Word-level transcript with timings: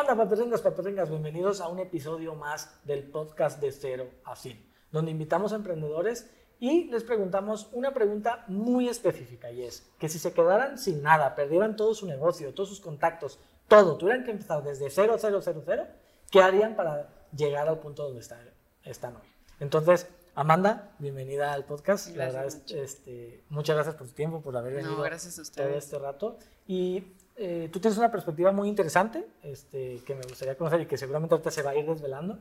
onda, 0.00 0.14
paperringas, 0.14 0.60
paperringas? 0.60 1.08
Bienvenidos 1.08 1.62
a 1.62 1.68
un 1.68 1.78
episodio 1.78 2.34
más 2.34 2.70
del 2.84 3.04
podcast 3.04 3.58
de 3.60 3.72
Cero 3.72 4.10
a 4.24 4.36
100, 4.36 4.62
donde 4.92 5.10
invitamos 5.10 5.52
a 5.52 5.56
emprendedores 5.56 6.30
y 6.60 6.84
les 6.90 7.02
preguntamos 7.02 7.70
una 7.72 7.94
pregunta 7.94 8.44
muy 8.46 8.90
específica 8.90 9.50
y 9.50 9.62
es 9.62 9.90
que 9.98 10.10
si 10.10 10.18
se 10.18 10.34
quedaran 10.34 10.76
sin 10.76 11.02
nada, 11.02 11.34
perdieran 11.34 11.76
todo 11.76 11.94
su 11.94 12.06
negocio, 12.06 12.52
todos 12.52 12.68
sus 12.68 12.80
contactos, 12.80 13.38
todo, 13.68 13.96
tuvieran 13.96 14.24
que 14.24 14.32
empezar 14.32 14.62
desde 14.62 14.90
cero, 14.90 15.16
cero, 15.18 15.40
cero, 15.42 15.62
cero, 15.64 15.86
¿qué 16.30 16.42
harían 16.42 16.76
para 16.76 17.08
llegar 17.34 17.66
al 17.66 17.78
punto 17.78 18.04
donde 18.04 18.20
están, 18.20 18.50
están 18.84 19.16
hoy? 19.16 19.28
Entonces, 19.60 20.08
Amanda, 20.38 20.92
bienvenida 20.98 21.54
al 21.54 21.64
podcast. 21.64 22.08
Gracias, 22.08 22.16
La 22.34 22.40
verdad, 22.42 22.46
es- 22.46 22.70
este, 22.70 23.42
muchas 23.48 23.74
gracias 23.74 23.94
por 23.96 24.06
tu 24.06 24.12
tiempo, 24.12 24.42
por 24.42 24.54
haber 24.54 24.74
venido 24.74 24.94
No, 24.94 25.02
gracias 25.02 25.32
a 25.34 25.36
todo 25.36 25.42
ustedes. 25.44 25.84
este 25.84 25.98
rato. 25.98 26.38
Y 26.66 27.14
eh, 27.36 27.70
tú 27.72 27.80
tienes 27.80 27.96
una 27.98 28.10
perspectiva 28.10 28.52
muy 28.52 28.68
interesante 28.68 29.26
este, 29.42 30.02
que 30.06 30.14
me 30.14 30.20
gustaría 30.28 30.54
conocer 30.58 30.82
y 30.82 30.86
que 30.86 30.98
seguramente 30.98 31.34
ahorita 31.34 31.50
se 31.50 31.62
va 31.62 31.70
a 31.70 31.74
ir 31.76 31.86
desvelando, 31.86 32.38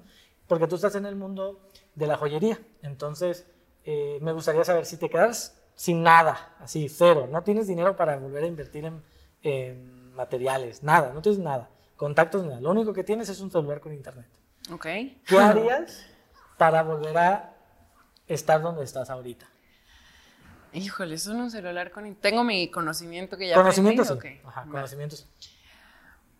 porque 0.48 0.68
tú 0.68 0.76
estás 0.76 0.96
en 0.96 1.06
el 1.06 1.16
mundo 1.16 1.62
de 1.96 2.08
la 2.08 2.18
joyería. 2.18 2.60
Entonces, 2.82 3.46
eh, 3.86 4.20
me 4.22 4.34
gustaría 4.34 4.66
saber 4.66 4.86
si 4.86 4.98
te 4.98 5.10
quedas 5.10 5.62
sin 5.76 6.04
nada, 6.04 6.54
así, 6.60 6.90
cero, 6.90 7.30
no 7.32 7.44
tienes 7.44 7.66
dinero 7.68 7.96
para 7.96 8.18
volver 8.18 8.44
a 8.44 8.48
invertir 8.48 8.84
en, 8.86 9.02
en 9.42 10.14
materiales, 10.16 10.84
nada, 10.84 11.14
no 11.14 11.22
tienes 11.22 11.40
nada, 11.40 11.70
contactos, 11.96 12.44
nada. 12.46 12.60
Lo 12.60 12.72
único 12.72 12.92
que 12.92 13.06
tienes 13.06 13.30
es 13.30 13.40
un 13.40 13.52
celular 13.52 13.80
con 13.80 13.94
internet. 13.94 14.28
Ok. 14.72 14.84
¿Qué 15.26 15.38
harías 15.38 16.06
para 16.58 16.84
volver 16.84 17.18
a 17.18 17.55
estar 18.28 18.62
donde 18.62 18.84
estás 18.84 19.10
ahorita? 19.10 19.48
Híjole, 20.74 21.18
son 21.18 21.38
un 21.38 21.52
celular 21.52 21.92
con... 21.92 22.16
Tengo 22.16 22.44
mi 22.44 22.70
conocimiento 22.70 23.38
que 23.38 23.48
ya 23.48 23.56
Conocimientos, 23.56 24.08
sí. 24.08 24.14
aprendí, 24.14 24.40
ok. 24.40 24.48
Ajá, 24.48 24.66
conocimientos. 24.70 25.26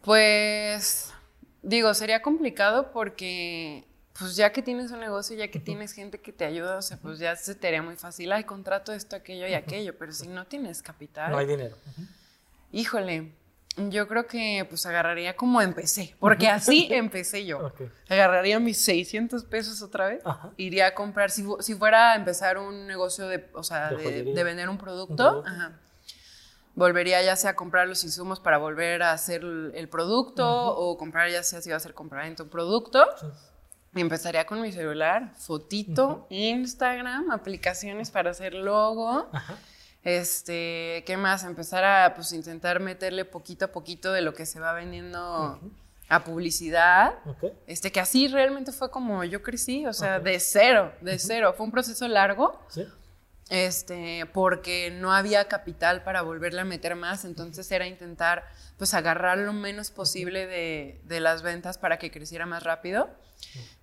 Pues, 0.02 1.14
digo, 1.62 1.94
sería 1.94 2.22
complicado 2.22 2.92
porque, 2.92 3.86
pues 4.20 4.36
ya 4.36 4.52
que 4.52 4.62
tienes 4.62 4.92
un 4.92 5.00
negocio, 5.00 5.36
ya 5.36 5.48
que 5.50 5.60
tienes 5.60 5.94
gente 5.94 6.20
que 6.20 6.32
te 6.32 6.46
ayuda, 6.46 6.78
o 6.78 6.82
sea, 6.82 6.98
pues 6.98 7.18
ya 7.18 7.36
se 7.36 7.56
te 7.56 7.68
haría 7.68 7.82
muy 7.82 7.96
fácil, 7.96 8.32
ay, 8.32 8.44
contrato 8.44 8.94
esto, 8.94 9.16
aquello 9.16 9.48
y 9.48 9.54
aquello, 9.54 9.98
pero 9.98 10.12
si 10.12 10.28
no 10.28 10.46
tienes 10.46 10.82
capital, 10.82 11.32
No 11.32 11.38
hay 11.38 11.48
dinero. 11.48 11.76
híjole, 12.72 13.32
yo 13.78 14.08
creo 14.08 14.26
que 14.28 14.66
pues 14.70 14.86
agarraría 14.86 15.36
como 15.36 15.62
empecé, 15.62 16.16
porque 16.20 16.48
así 16.48 16.88
empecé 16.92 17.46
yo. 17.46 17.72
Agarraría 18.10 18.60
mis 18.60 18.78
600 18.80 19.44
pesos 19.44 19.82
otra 19.82 20.08
vez, 20.08 20.22
Ajá. 20.26 20.52
iría 20.58 20.88
a 20.88 20.94
comprar, 20.96 21.30
si, 21.32 21.44
fu- 21.44 21.62
si 21.62 21.74
fuera 21.76 22.14
a 22.14 22.16
empezar 22.16 22.58
un 22.58 22.88
negocio 22.88 23.28
de, 23.28 23.50
o 23.54 23.64
sea, 23.64 23.90
De 23.90 23.98
de, 23.98 24.04
joyería. 24.04 24.34
de 24.34 24.44
vender 24.44 24.70
un 24.70 24.78
producto, 24.78 25.12
Un 25.12 25.16
producto. 25.44 25.50
ajá, 25.50 25.72
volvería 26.76 27.22
ya 27.22 27.36
sea 27.36 27.52
a 27.52 27.56
comprar 27.56 27.88
los 27.88 28.04
insumos 28.04 28.40
para 28.40 28.58
volver 28.58 29.04
a 29.04 29.12
hacer 29.12 29.42
el, 29.44 29.88
producto 29.90 30.48
o 30.48 30.98
comprar 30.98 31.30
ya 31.30 31.44
sea 31.44 31.62
si 31.62 31.70
va 31.70 31.78
a 31.78 31.80
ser 31.80 31.94
comprar 31.94 32.26
en 32.26 32.36
tu 32.36 32.48
producto. 32.48 33.06
Sí. 33.20 33.28
Y 33.96 34.02
empezaría 34.02 34.46
con 34.46 34.62
mi 34.62 34.74
celular, 34.74 35.32
fotito, 35.38 36.28
Instagram, 36.30 37.32
aplicaciones 37.32 38.12
para 38.12 38.32
hacer 38.32 38.54
logo. 38.54 39.30
Ajá. 39.32 39.56
Este, 40.06 41.04
¿qué 41.06 41.18
más? 41.18 41.44
Empezar 41.44 41.84
a 41.84 42.14
pues 42.14 42.32
intentar 42.32 42.80
meterle 42.80 43.26
poquito 43.26 43.66
a 43.66 43.68
poquito 43.70 44.14
de 44.14 44.22
lo 44.22 44.34
que 44.36 44.46
se 44.46 44.60
va 44.60 44.72
vendiendo 44.72 45.60
a 46.08 46.24
publicidad. 46.24 47.16
Ok. 47.26 47.52
Este, 47.66 47.92
que 47.92 48.00
así 48.00 48.28
realmente 48.28 48.72
fue 48.72 48.92
como 48.92 49.24
yo 49.24 49.42
crecí, 49.42 49.86
o 49.88 49.94
sea, 49.94 50.20
de 50.20 50.40
cero, 50.40 50.94
de 51.02 51.18
cero. 51.18 51.54
Fue 51.58 51.66
un 51.66 51.72
proceso 51.72 52.08
largo, 52.08 52.60
Sí. 52.70 52.86
Este, 53.50 54.26
porque 54.34 54.92
no 54.92 55.14
había 55.14 55.48
capital 55.48 56.04
para 56.04 56.22
volverle 56.24 56.62
a 56.62 56.66
meter 56.66 56.96
más, 56.96 57.26
entonces 57.26 57.72
era 57.72 57.86
intentar, 57.88 58.44
pues, 58.78 58.94
agarrar 58.94 59.38
lo 59.38 59.54
menos 59.54 59.92
posible 59.92 60.48
de, 60.48 61.00
de 61.04 61.20
las 61.20 61.42
ventas 61.44 61.78
para 61.78 61.98
que 62.00 62.10
creciera 62.12 62.46
más 62.46 62.64
rápido. 62.64 63.10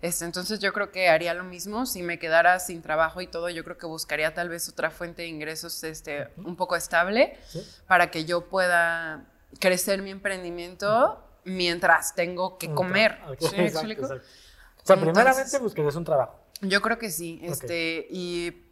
Este, 0.01 0.25
entonces 0.25 0.59
yo 0.59 0.73
creo 0.73 0.91
que 0.91 1.09
haría 1.09 1.35
lo 1.35 1.45
mismo, 1.45 1.87
si 1.87 2.03
me 2.03 2.19
quedara 2.19 2.59
sin 2.59 2.83
trabajo 2.83 3.21
y 3.21 3.27
todo, 3.29 3.49
yo 3.51 3.63
creo 3.63 3.79
que 3.79 3.87
buscaría 3.87 4.35
tal 4.35 4.49
vez 4.49 4.69
otra 4.69 4.91
fuente 4.91 5.23
de 5.23 5.29
ingresos, 5.29 5.85
este, 5.85 6.29
un 6.39 6.57
poco 6.57 6.75
estable, 6.75 7.37
Sí. 7.49 7.63
para 7.87 8.11
que 8.11 8.25
yo 8.25 8.49
pueda 8.49 9.25
crecer 9.61 10.03
mi 10.03 10.11
emprendimiento 10.11 11.23
mientras 11.45 12.15
tengo 12.15 12.59
que 12.59 12.73
comer. 12.73 13.21
tra- 13.21 13.33
ok, 13.33 13.39
¿Sí 13.39 13.57
me 13.57 13.67
exacto, 13.67 13.79
explico? 13.79 14.03
exacto. 14.03 14.25
O 14.25 14.87
sea, 14.87 14.95
Entonces- 14.97 15.13
primeramente 15.15 15.59
buscarías 15.59 15.95
un 15.97 16.05
trabajo. 16.05 16.41
Yo 16.63 16.81
creo 16.81 16.99
que 16.99 17.11
sí, 17.11 17.41
este, 17.43 18.07
y 18.11 18.65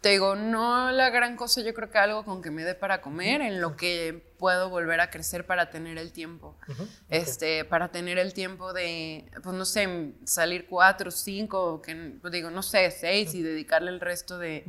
te 0.00 0.10
digo, 0.10 0.36
no 0.36 0.90
la 0.92 1.10
gran 1.10 1.36
cosa, 1.36 1.62
yo 1.62 1.74
creo 1.74 1.90
que 1.90 1.98
algo 1.98 2.24
con 2.24 2.42
que 2.42 2.50
me 2.50 2.62
dé 2.64 2.74
para 2.74 3.00
comer, 3.00 3.40
en 3.40 3.60
lo 3.60 3.76
que 3.76 4.34
puedo 4.38 4.68
volver 4.68 5.00
a 5.00 5.10
crecer 5.10 5.46
para 5.46 5.70
tener 5.70 5.98
el 5.98 6.12
tiempo. 6.12 6.54
Ujú, 6.68 6.82
ok. 6.82 6.88
Este, 7.08 7.64
para 7.64 7.88
tener 7.88 8.18
el 8.18 8.32
tiempo 8.32 8.72
de, 8.72 9.24
pues 9.42 9.54
no 9.56 9.64
sé, 9.64 10.12
salir 10.24 10.66
cuatro, 10.68 11.10
cinco, 11.10 11.80
que 11.82 12.14
pues, 12.20 12.32
digo, 12.32 12.50
no 12.50 12.62
sé, 12.62 12.90
seis 12.90 13.34
y 13.34 13.42
dedicarle 13.42 13.90
el 13.90 14.00
resto 14.00 14.38
de, 14.38 14.64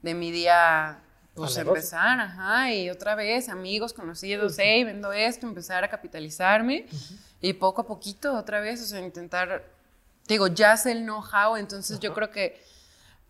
de 0.00 0.14
mi 0.14 0.30
día, 0.30 0.98
pues 1.34 1.56
negocio. 1.56 1.76
empezar, 1.76 2.18
ajá, 2.20 2.72
y 2.72 2.90
otra 2.90 3.14
vez, 3.14 3.48
amigos, 3.48 3.92
conocidos, 3.92 4.56
hey, 4.58 4.84
vendo 4.84 5.12
esto, 5.12 5.46
empezar 5.46 5.84
a 5.84 5.88
capitalizarme 5.88 6.86
y 7.40 7.52
poco 7.52 7.82
a 7.82 7.86
poquito 7.86 8.34
otra 8.34 8.60
vez, 8.60 8.82
o 8.82 8.86
sea, 8.86 9.00
intentar, 9.00 9.64
digo, 10.26 10.48
ya 10.48 10.76
sé 10.76 10.92
el 10.92 11.02
know-how, 11.02 11.56
entonces 11.56 12.00
yo 12.00 12.12
creo 12.14 12.30
que 12.30 12.71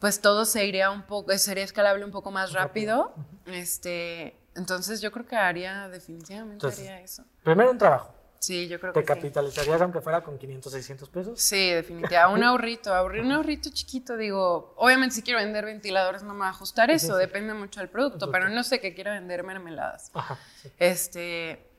pues 0.03 0.21
todo 0.21 0.45
se 0.45 0.67
iría 0.67 0.91
un 0.91 1.03
poco, 1.05 1.33
sería 1.39 1.63
escalable 1.65 2.05
un 2.05 2.11
poco 2.11 2.33
más 2.33 2.53
rápido, 2.53 3.15
este, 3.47 4.37
entonces 4.57 5.01
yo 5.01 5.13
creo 5.13 5.25
que 5.27 5.37
haría, 5.37 5.89
definitivamente 5.89 6.55
Entonces, 6.55 6.81
haría 6.81 7.01
eso. 7.01 7.25
Primero 7.45 7.71
un 7.71 7.79
trabajo. 7.79 8.13
Sí, 8.41 8.67
yo 8.67 8.81
creo 8.81 8.93
Te 8.93 9.05
que 9.05 9.07
sí. 9.07 9.15
capitalizarías 9.21 9.81
aunque 9.81 10.01
fuera 10.01 10.21
con 10.23 10.37
500, 10.37 10.73
600 10.73 11.09
pesos. 11.09 11.41
Sí, 11.41 11.71
definitivamente. 11.71 12.35
Un 12.41 12.43
ahorrito, 12.45 12.93
ahorri- 12.93 13.21
un 13.21 13.31
ahorrito 13.31 13.71
chiquito, 13.73 14.17
digo. 14.17 14.75
Obviamente, 14.77 15.15
si 15.15 15.23
quiero 15.23 15.39
vender 15.39 15.65
ventiladores, 15.65 16.25
no 16.25 16.35
me 16.35 16.41
va 16.41 16.47
a 16.49 16.51
ajustar 16.51 16.91
eso, 16.91 17.15
sí. 17.15 17.21
depende 17.21 17.55
mucho 17.55 17.79
del 17.79 17.89
producto, 17.89 18.33
pero 18.33 18.49
no 18.49 18.65
sé 18.65 18.81
que 18.81 18.95
quiera 18.97 19.13
vender 19.13 19.45
mermeladas. 19.45 20.11
Ajá. 20.15 20.37
Este, 20.81 21.71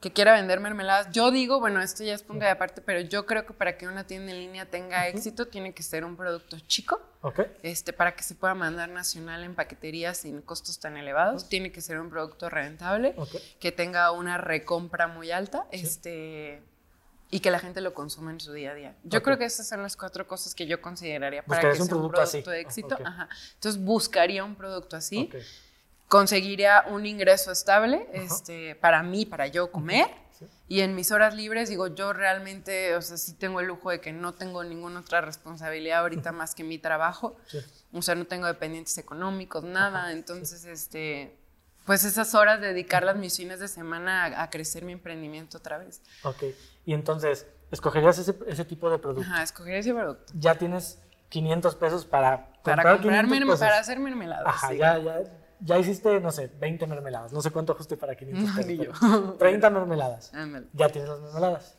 que 0.00 0.12
quiera 0.12 0.32
vender 0.32 0.60
mermeladas. 0.60 1.08
Yo 1.10 1.30
digo, 1.30 1.58
bueno, 1.58 1.80
esto 1.80 2.04
ya 2.04 2.14
es 2.14 2.22
punto 2.22 2.44
de 2.44 2.50
aparte, 2.50 2.80
pero 2.80 3.00
yo 3.00 3.26
creo 3.26 3.44
que 3.44 3.52
para 3.52 3.76
que 3.76 3.88
una 3.88 4.06
tienda 4.06 4.32
en 4.32 4.38
línea 4.38 4.66
tenga 4.66 5.08
éxito, 5.08 5.48
tiene 5.48 5.72
que 5.72 5.82
ser 5.82 6.04
un 6.04 6.16
producto 6.16 6.58
chico. 6.60 7.00
Ok. 7.22 7.40
Este, 7.64 7.92
para 7.92 8.14
que 8.14 8.22
se 8.22 8.36
pueda 8.36 8.54
mandar 8.54 8.88
nacional 8.90 9.42
en 9.42 9.56
paquetería 9.56 10.14
sin 10.14 10.40
costos 10.40 10.78
tan 10.78 10.96
elevados, 10.96 11.48
tiene 11.48 11.72
que 11.72 11.80
ser 11.80 11.98
un 11.98 12.10
producto 12.10 12.48
rentable, 12.48 13.16
que 13.58 13.72
tenga 13.72 14.12
una 14.12 14.38
recompra 14.38 15.08
muy 15.08 15.32
alta, 15.32 15.66
este, 15.72 16.62
y 17.30 17.40
que 17.40 17.50
la 17.50 17.58
gente 17.58 17.80
lo 17.80 17.92
consuma 17.92 18.30
en 18.30 18.38
su 18.38 18.52
día 18.52 18.70
a 18.70 18.74
día. 18.74 18.96
Yo 19.02 19.20
creo 19.24 19.36
que 19.36 19.46
esas 19.46 19.68
son 19.68 19.82
las 19.82 19.96
cuatro 19.96 20.28
cosas 20.28 20.54
que 20.54 20.66
yo 20.66 20.80
consideraría 20.80 21.42
para 21.42 21.60
Buscarías 21.60 21.76
que 21.76 21.82
un 21.82 21.88
sea 21.88 21.96
un 21.96 22.00
producto 22.02 22.20
así. 22.20 22.30
producto 22.30 22.50
de 22.52 22.60
éxito. 22.60 22.98
Ajá. 23.04 23.28
Entonces 23.54 23.82
buscaría 23.82 24.44
un 24.44 24.54
producto 24.54 24.96
así. 24.96 25.28
Conseguiría 26.08 26.84
un 26.88 27.06
ingreso 27.06 27.52
estable, 27.52 28.08
este, 28.12 28.74
para 28.76 29.02
mí, 29.02 29.26
para 29.26 29.46
yo 29.46 29.70
comer. 29.70 30.06
Sí. 30.38 30.46
Y 30.68 30.80
en 30.80 30.94
mis 30.94 31.10
horas 31.12 31.34
libres, 31.34 31.68
digo, 31.68 31.88
yo 31.88 32.12
realmente, 32.12 32.94
o 32.96 33.02
sea, 33.02 33.16
sí 33.16 33.34
tengo 33.34 33.60
el 33.60 33.66
lujo 33.66 33.90
de 33.90 34.00
que 34.00 34.12
no 34.12 34.34
tengo 34.34 34.62
ninguna 34.64 35.00
otra 35.00 35.20
responsabilidad 35.20 36.00
ahorita 36.00 36.32
más 36.32 36.54
que 36.54 36.64
mi 36.64 36.78
trabajo. 36.78 37.36
Sí. 37.46 37.58
O 37.92 38.02
sea, 38.02 38.14
no 38.14 38.26
tengo 38.26 38.46
dependientes 38.46 38.96
económicos, 38.98 39.64
nada. 39.64 40.12
Entonces, 40.12 40.64
este, 40.64 41.36
pues 41.84 42.04
esas 42.04 42.34
horas 42.34 42.60
dedicarlas 42.60 43.16
mis 43.16 43.36
fines 43.36 43.60
de 43.60 43.68
semana 43.68 44.24
a, 44.24 44.42
a 44.44 44.50
crecer 44.50 44.84
mi 44.84 44.92
emprendimiento 44.92 45.58
otra 45.58 45.78
vez. 45.78 46.00
Ok. 46.22 46.44
Y 46.86 46.94
entonces, 46.94 47.46
escogerías 47.70 48.18
ese, 48.18 48.34
ese 48.46 48.64
tipo 48.64 48.88
de 48.90 48.98
producto. 48.98 49.28
Ajá, 49.30 49.42
escoger 49.42 49.74
ese 49.76 49.92
producto. 49.92 50.32
Ya 50.36 50.54
tienes 50.54 51.00
500 51.30 51.74
pesos 51.74 52.04
para 52.06 52.46
Para 52.62 52.82
comprar 52.82 52.96
comprar 53.00 53.24
500 53.26 53.30
merme- 53.30 53.46
pesos. 53.52 53.60
para 53.60 53.78
hacer 53.78 53.98
mermeladas. 53.98 54.46
Ajá, 54.46 54.68
sí. 54.68 54.76
ya, 54.78 54.98
ya, 54.98 55.20
ya 55.60 55.78
hiciste, 55.78 56.20
no 56.20 56.30
sé, 56.30 56.50
20 56.58 56.86
mermeladas. 56.86 57.32
No 57.32 57.40
sé 57.42 57.50
cuánto 57.50 57.72
ajuste 57.72 57.96
para 57.96 58.14
500 58.16 58.44
No, 58.44 58.56
pesos. 58.56 59.00
yo. 59.00 59.34
30 59.38 59.70
mermeladas. 59.70 60.32
Ándale. 60.34 60.66
Ya 60.72 60.88
tienes 60.88 61.08
las 61.10 61.20
mermeladas. 61.20 61.74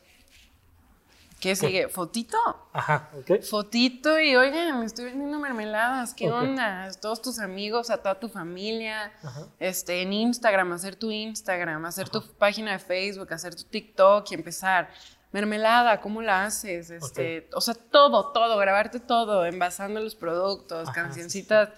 ¿Qué 1.40 1.56
sigue? 1.56 1.88
¿Fotito? 1.88 2.36
Ajá, 2.74 3.08
ok. 3.18 3.42
Fotito 3.42 4.20
y 4.20 4.36
oigan, 4.36 4.78
me 4.78 4.84
estoy 4.84 5.06
vendiendo 5.06 5.38
mermeladas, 5.38 6.12
¿qué 6.12 6.30
onda? 6.30 6.90
Todos 7.00 7.22
tus 7.22 7.38
amigos, 7.38 7.88
a 7.88 7.96
toda 7.96 8.20
tu 8.20 8.28
familia, 8.28 9.10
Ajá. 9.22 9.46
este, 9.58 10.02
en 10.02 10.12
Instagram, 10.12 10.70
hacer 10.72 10.96
tu 10.96 11.10
Instagram, 11.10 11.82
hacer 11.86 12.10
tu 12.10 12.22
página 12.34 12.72
de 12.72 12.78
Facebook, 12.78 13.32
hacer 13.32 13.54
tu 13.54 13.64
TikTok 13.64 14.30
y 14.30 14.34
empezar. 14.34 14.90
Mermelada, 15.32 16.02
¿cómo 16.02 16.20
la 16.20 16.44
haces? 16.44 16.90
Este, 16.90 17.48
O 17.54 17.62
sea, 17.62 17.72
todo, 17.74 18.32
todo, 18.32 18.58
grabarte 18.58 19.00
todo, 19.00 19.46
envasando 19.46 20.00
los 20.00 20.14
productos, 20.16 20.88
Ajá, 20.90 21.04
cancioncitas 21.04 21.70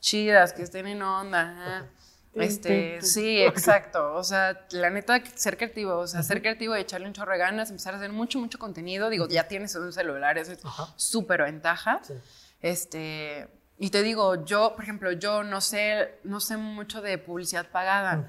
chidas, 0.00 0.52
que 0.52 0.62
estén 0.62 0.86
en 0.86 1.02
onda. 1.02 1.42
ajá. 1.42 1.86
Este, 2.32 3.02
sí, 3.02 3.42
exacto. 3.42 4.14
O 4.14 4.22
sea, 4.22 4.66
la 4.70 4.88
neta, 4.90 5.20
ser 5.34 5.56
creativo, 5.56 5.98
o 5.98 6.06
sea, 6.06 6.22
ser 6.22 6.40
creativo 6.40 6.76
y 6.76 6.80
echarle 6.80 7.08
un 7.08 7.12
chorro 7.12 7.32
de 7.32 7.38
ganas, 7.38 7.70
empezar 7.70 7.94
a 7.94 7.96
hacer 7.96 8.12
mucho, 8.12 8.38
mucho 8.38 8.58
contenido. 8.58 9.10
Digo, 9.10 9.26
ya 9.28 9.48
tienes 9.48 9.74
un 9.74 9.92
celular, 9.92 10.38
eso 10.38 10.52
es 10.52 10.60
súper 10.96 11.42
ventaja. 11.42 12.00
Sí. 12.04 12.14
Este, 12.62 13.48
y 13.78 13.90
te 13.90 14.02
digo, 14.02 14.44
yo, 14.44 14.74
por 14.74 14.84
ejemplo, 14.84 15.10
yo 15.12 15.42
no 15.42 15.60
sé, 15.60 16.18
no 16.22 16.38
sé 16.38 16.56
mucho 16.56 17.02
de 17.02 17.18
publicidad 17.18 17.66
pagada, 17.68 18.26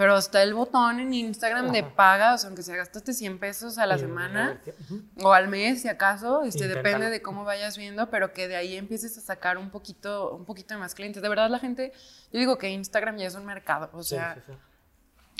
Pero 0.00 0.16
está 0.16 0.42
el 0.42 0.54
botón 0.54 0.98
en 0.98 1.12
Instagram 1.12 1.72
de 1.72 1.80
Ajá. 1.80 1.94
paga, 1.94 2.32
o 2.32 2.38
sea, 2.38 2.48
aunque 2.48 2.62
se 2.62 2.74
gastaste 2.74 3.12
100 3.12 3.38
pesos 3.38 3.76
a 3.76 3.84
la 3.84 3.98
semana 3.98 4.58
Ujú. 4.84 5.02
o 5.22 5.34
al 5.34 5.48
mes, 5.48 5.82
si 5.82 5.88
acaso, 5.88 6.42
este, 6.42 6.64
Inténtalo. 6.64 6.82
depende 6.88 7.10
de 7.10 7.20
cómo 7.20 7.44
vayas 7.44 7.76
viendo, 7.76 8.08
pero 8.08 8.32
que 8.32 8.48
de 8.48 8.56
ahí 8.56 8.76
empieces 8.78 9.18
a 9.18 9.20
sacar 9.20 9.58
un 9.58 9.68
poquito, 9.68 10.34
un 10.34 10.46
poquito 10.46 10.72
de 10.72 10.80
más 10.80 10.94
clientes. 10.94 11.20
De 11.22 11.28
verdad, 11.28 11.50
la 11.50 11.58
gente, 11.58 11.92
yo 12.32 12.38
digo 12.40 12.56
que 12.56 12.70
Instagram 12.70 13.18
ya 13.18 13.26
es 13.26 13.34
un 13.34 13.44
mercado, 13.44 13.90
o 13.92 14.02
sea, 14.02 14.36
sí, 14.36 14.40
sí. 14.46 14.52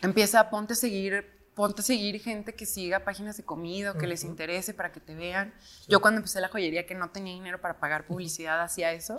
empieza, 0.03 0.51
ponte 0.51 0.75
a 0.75 0.77
seguir, 0.77 1.25
ponte 1.55 1.81
a 1.81 1.83
seguir 1.85 2.21
gente 2.21 2.55
que 2.55 2.67
siga 2.67 3.01
páginas 3.01 3.39
de 3.39 3.45
comida 3.45 3.93
o 3.93 3.95
que 3.95 4.06
les 4.06 4.25
Ujú. 4.25 4.33
interese 4.33 4.75
para 4.75 4.93
que 4.93 5.01
te 5.01 5.15
vean. 5.15 5.55
Yo 5.89 6.03
cuando 6.03 6.19
empecé 6.19 6.39
la 6.39 6.49
joyería 6.49 6.85
que 6.85 6.95
no 6.95 7.09
tenía 7.09 7.33
dinero 7.33 7.63
para 7.63 7.81
pagar 7.81 8.06
publicidad 8.06 8.61
hacía 8.61 8.93
eso. 8.93 9.17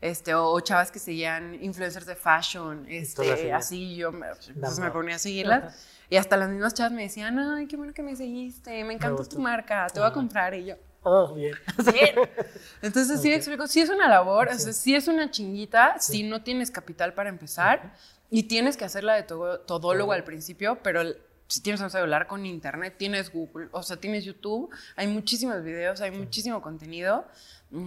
Sí, 0.00 0.06
sí. 0.06 0.08
Este, 0.10 0.34
o, 0.34 0.50
o 0.50 0.60
chavas 0.60 0.90
que 0.90 0.98
seguían 0.98 1.54
influencers 1.62 2.06
de 2.06 2.14
fashion, 2.16 2.86
este, 2.88 3.52
así 3.52 3.96
yo 3.96 4.12
me, 4.12 4.26
pues, 4.60 4.78
me 4.78 4.90
ponía 4.90 5.16
a 5.16 5.18
seguirlas. 5.18 5.64
Ajá. 5.64 5.76
Y 6.08 6.16
hasta 6.16 6.36
las 6.36 6.48
mismas 6.50 6.74
chavas 6.74 6.92
me 6.92 7.02
decían, 7.02 7.38
ay, 7.38 7.66
qué 7.66 7.76
bueno 7.76 7.92
que 7.92 8.02
me 8.02 8.14
seguiste, 8.14 8.84
me 8.84 8.94
encanta 8.94 9.24
tu 9.24 9.38
marca, 9.40 9.86
te 9.92 9.98
voy 10.00 10.08
a 10.08 10.12
comprar. 10.12 10.54
Y 10.54 10.66
yo, 10.66 10.74
Oh, 11.08 11.34
bien. 11.34 11.54
Entonces, 12.82 13.20
sí, 13.20 13.28
Ok. 13.28 13.30
me 13.30 13.34
explico, 13.36 13.66
sí 13.68 13.80
es 13.80 13.90
una 13.90 14.08
labor, 14.08 14.48
o 14.48 14.52
Sí. 14.54 14.58
sea, 14.60 14.72
sí 14.72 14.94
es 14.94 15.06
una 15.08 15.30
chinguita, 15.30 15.96
si 16.00 16.22
no 16.24 16.42
tienes 16.42 16.70
capital 16.70 17.14
para 17.14 17.28
empezar 17.28 17.92
y 18.30 18.44
tienes 18.44 18.76
que 18.76 18.84
hacerla 18.84 19.14
de 19.14 19.22
todo, 19.22 19.60
todólogo 19.60 20.12
al 20.12 20.24
principio, 20.24 20.78
pero 20.82 21.02
si 21.48 21.60
tienes 21.60 21.80
un 21.80 21.90
celular 21.90 22.26
con 22.26 22.44
internet, 22.44 22.94
tienes 22.98 23.32
Google, 23.32 23.68
o 23.72 23.82
sea, 23.82 23.96
tienes 23.96 24.24
YouTube, 24.24 24.70
hay 24.96 25.06
muchísimos 25.06 25.62
videos, 25.62 26.00
hay 26.00 26.10
muchísimo 26.10 26.60
contenido 26.60 27.24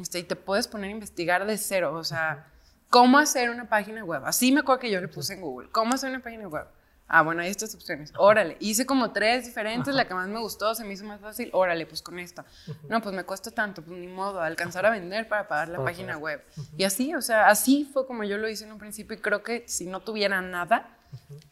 este, 0.02 0.20
y 0.20 0.24
te 0.24 0.36
puedes 0.36 0.68
poner 0.68 0.90
a 0.90 0.94
investigar 0.94 1.46
de 1.46 1.58
cero, 1.58 1.94
o 1.96 2.04
sea, 2.04 2.48
cómo 2.90 3.18
hacer 3.18 3.50
una 3.50 3.68
página 3.68 4.04
web. 4.04 4.24
Así 4.26 4.52
me 4.52 4.62
acuerdo 4.62 4.80
que 4.80 4.92
yo 4.92 5.02
le 5.02 5.08
puse 5.08 5.34
en 5.34 5.42
Google, 5.42 5.70
cómo 5.72 5.94
hacer 5.94 6.10
una 6.10 6.22
página 6.22 6.48
web. 6.48 6.68
Ah, 7.12 7.24
bueno, 7.24 7.42
hay 7.42 7.50
estas 7.50 7.74
opciones. 7.74 8.14
Órale. 8.18 8.56
Hice 8.60 8.86
como 8.86 9.12
tres 9.12 9.46
diferentes. 9.46 9.96
La 9.96 10.08
que 10.08 10.14
más 10.14 10.28
me 10.28 10.40
gustó, 10.40 10.76
se 10.76 10.86
me 10.86 10.94
hizo 10.94 11.06
más 11.06 11.20
fácil. 11.20 11.50
Órale, 11.54 11.88
pues 11.88 12.04
con 12.04 12.20
esta. 12.20 12.46
No, 12.88 13.02
pues 13.02 13.16
me 13.16 13.24
cuesta 13.24 13.50
tanto. 13.50 13.82
Pues 13.82 13.98
ni 13.98 14.06
modo. 14.06 14.40
Alcanzar 14.40 14.86
a 14.86 14.92
vender 14.92 15.28
para 15.28 15.48
pagar 15.48 15.70
la 15.70 15.84
página 15.84 16.20
web. 16.20 16.46
Y 16.78 16.84
así, 16.84 17.16
o 17.16 17.22
sea, 17.22 17.48
así 17.48 17.90
fue 17.92 18.06
como 18.06 18.24
yo 18.26 18.38
lo 18.38 18.48
hice 18.48 18.66
en 18.66 18.74
un 18.74 18.78
principio. 18.78 19.18
Y 19.18 19.22
creo 19.22 19.42
que 19.42 19.64
si 19.68 19.88
no 19.88 20.02
tuviera 20.02 20.40
nada, 20.42 21.00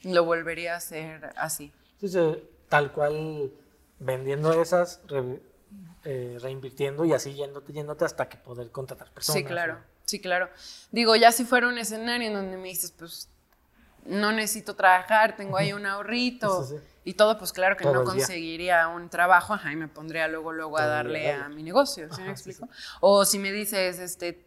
lo 0.04 0.26
volvería 0.26 0.76
a 0.76 0.78
hacer 0.78 1.34
así. 1.38 1.74
Sí, 2.00 2.44
tal 2.70 2.92
cual 2.92 3.52
vendiendo 4.00 4.62
esas, 4.62 5.02
re- 5.08 5.42
eh, 6.04 6.38
reinvirtiendo 6.42 7.06
y 7.06 7.14
así 7.14 7.34
yéndote, 7.34 7.74
yéndote 7.74 8.06
hasta 8.06 8.30
que 8.30 8.38
poder 8.38 8.72
contratar 8.72 9.12
personas. 9.12 9.42
Sí, 9.42 9.46
claro. 9.46 9.74
¿no? 9.76 9.80
Sí, 10.06 10.22
claro. 10.22 10.50
Digo, 10.92 11.16
ya 11.16 11.32
si 11.32 11.44
fuera 11.44 11.68
un 11.68 11.78
escenario 11.78 12.28
en 12.28 12.34
donde 12.34 12.56
me 12.58 12.70
dices, 12.70 12.92
pues 12.92 13.30
no 14.06 14.32
necesito 14.32 14.76
trabajar, 14.76 15.36
tengo 15.36 15.58
ahí 15.58 15.74
un 15.74 15.86
ahorrito 15.86 16.64
Sí, 16.64 16.76
y 17.04 17.14
todo, 17.16 17.38
pues 17.38 17.52
claro 17.52 17.76
que 17.76 17.84
Todo 17.84 17.94
no 17.94 18.04
conseguiría 18.06 18.88
un 18.88 19.10
trabajo, 19.10 19.54
ajá, 19.54 19.74
y 19.74 19.76
me 19.76 19.90
pondría 19.90 20.30
luego, 20.30 20.54
luego 20.54 20.78
a 20.78 20.86
darle 20.86 21.34
a 21.34 21.50
mi 21.50 21.62
negocio, 21.62 22.08
¿sí 22.14 22.22
me 22.22 22.28
sí, 22.28 22.32
explico? 22.52 22.70
O 23.02 23.26
si 23.26 23.38
me 23.38 23.52
dices, 23.52 24.00
este, 24.00 24.47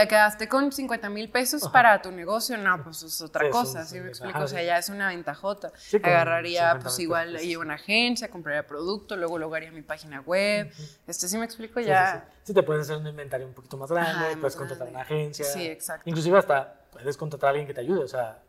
te 0.00 0.08
quedaste 0.08 0.48
con 0.48 0.72
50 0.72 1.08
mil 1.08 1.30
pesos 1.30 1.62
Ajá. 1.62 1.72
para 1.72 2.02
tu 2.02 2.10
negocio, 2.10 2.56
no, 2.58 2.82
pues 2.82 3.02
es 3.02 3.20
otra 3.20 3.44
Sí, 3.46 3.50
cosa, 3.50 3.84
¿sí 3.84 4.00
me 4.00 4.08
explico? 4.08 4.36
ajá, 4.36 4.44
O 4.44 4.48
sea, 4.48 4.62
ya 4.62 4.78
es 4.78 4.88
una 4.88 5.08
ventajota. 5.08 5.72
Agarraría, 6.02 6.62
50 6.72 6.82
pues 6.82 6.98
igual, 6.98 7.40
iba 7.42 7.62
a 7.62 7.64
una 7.64 7.74
agencia, 7.74 8.28
compraría 8.28 8.66
producto, 8.66 9.16
luego, 9.16 9.38
luego 9.38 9.54
haría 9.54 9.70
mi 9.70 9.82
página 9.82 10.20
web, 10.20 10.70
este, 11.06 11.28
¿sí 11.28 11.38
me 11.38 11.44
explico? 11.44 11.80
Ya... 11.80 12.26
sí, 12.42 12.52
te 12.52 12.62
puedes 12.62 12.82
hacer 12.82 12.96
un 12.96 13.06
inventario 13.06 13.46
un 13.46 13.54
poquito 13.54 13.76
más 13.76 13.90
grande, 13.90 14.10
Ajá, 14.10 14.26
más 14.30 14.36
puedes 14.38 14.56
contratar 14.56 14.88
grande. 14.88 14.94
una 14.94 15.02
agencia. 15.02 15.44
Sí, 15.44 15.66
exacto. 15.66 16.08
Inclusive 16.08 16.38
hasta 16.38 16.74
puedes 16.90 17.16
contratar 17.16 17.48
a 17.48 17.50
alguien 17.50 17.66
que 17.66 17.74
te 17.74 17.80
ayude, 17.80 18.02
o 18.04 18.08
sea, 18.08 18.40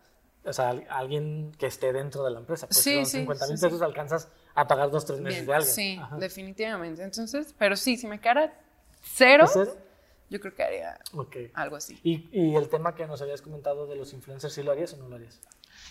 o 0.43 0.53
sea 0.53 0.69
al- 0.69 0.85
alguien 0.89 1.51
que 1.57 1.67
esté 1.67 1.93
dentro 1.93 2.23
de 2.23 2.31
la 2.31 2.39
empresa. 2.39 2.67
Pues 2.67 2.79
Sí, 2.79 2.95
con 2.95 3.05
sí, 3.05 3.17
50 3.19 3.47
mil 3.47 3.59
pesos 3.59 3.81
alcanzas 3.81 4.27
a 4.53 4.67
pagar 4.67 4.89
dos, 4.91 5.05
tres 5.05 5.19
meses 5.19 5.39
Bien, 5.41 5.47
de 5.47 5.53
alguien. 5.53 5.73
sí, 5.75 6.01
definitivamente. 6.17 7.03
Entonces, 7.03 7.53
pero 7.57 7.75
sí, 7.75 7.97
si 7.97 8.07
me 8.07 8.19
quedara 8.19 8.53
cero, 9.01 9.45
¿Es 9.45 9.51
cero? 9.53 9.75
Yo 10.29 10.39
creo 10.39 10.53
que 10.55 10.63
haría 10.63 10.99
Ok. 11.13 11.35
algo 11.53 11.75
así. 11.75 11.99
Y, 12.03 12.29
y 12.31 12.55
el 12.55 12.69
tema 12.69 12.95
que 12.95 13.05
nos 13.07 13.21
habías 13.21 13.41
comentado 13.41 13.87
de 13.87 13.95
los 13.95 14.13
influencers, 14.13 14.53
¿sí 14.53 14.63
lo 14.63 14.71
harías 14.71 14.93
o 14.93 14.97
no 14.97 15.07
lo 15.09 15.15
harías? 15.15 15.39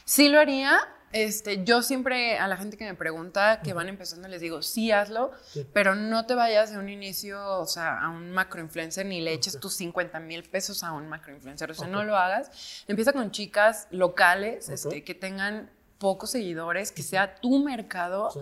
Sí 0.04 0.28
lo 0.28 0.38
haría. 0.40 0.78
Este, 1.12 1.62
yo 1.64 1.82
siempre 1.82 2.38
a 2.38 2.48
la 2.48 2.56
gente 2.56 2.76
que 2.76 2.84
me 2.84 2.94
pregunta 2.94 3.60
que 3.62 3.72
van 3.72 3.88
empezando 3.88 4.26
les 4.26 4.40
digo, 4.40 4.62
sí 4.62 4.90
hazlo, 4.90 5.30
Sí. 5.44 5.64
pero 5.72 5.94
no 5.94 6.26
te 6.26 6.34
vayas 6.34 6.72
de 6.72 6.78
un 6.78 6.88
inicio, 6.88 7.60
o 7.60 7.66
sea, 7.66 8.00
a 8.00 8.08
un 8.10 8.32
macroinfluencer 8.32 9.06
ni 9.06 9.20
le 9.20 9.32
eches 9.32 9.54
Ok. 9.56 9.60
tus 9.62 9.74
50 9.74 10.18
mil 10.18 10.42
pesos 10.42 10.82
a 10.82 10.90
un 10.92 11.08
macroinfluencer. 11.08 11.70
O 11.70 11.74
sea, 11.74 11.86
Ok. 11.86 11.92
no 11.92 12.02
lo 12.02 12.16
hagas. 12.16 12.84
Empieza 12.88 13.12
con 13.12 13.30
chicas 13.30 13.86
locales, 13.92 14.68
este, 14.68 15.04
que 15.04 15.14
tengan 15.14 15.70
pocos 15.98 16.30
seguidores, 16.32 16.90
que 16.90 17.02
sea 17.04 17.36
tu 17.36 17.62
mercado. 17.64 18.30
Sí. 18.32 18.40